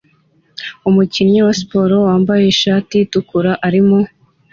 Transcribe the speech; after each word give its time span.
Umukinnyi 0.89 1.39
wa 1.45 1.53
siporo 1.59 1.95
wambaye 2.07 2.43
ishati 2.53 2.95
itukura 3.05 3.51
arimo 3.67 3.99